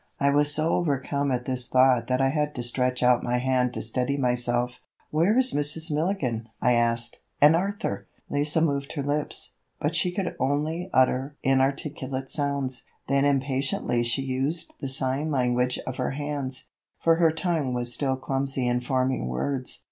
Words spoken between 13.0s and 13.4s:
then